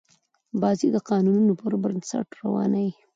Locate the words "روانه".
2.41-2.79